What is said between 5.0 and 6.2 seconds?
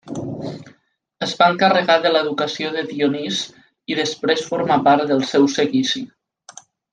del seu seguici.